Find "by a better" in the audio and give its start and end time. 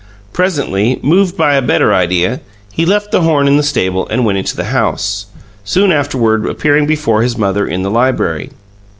1.37-1.93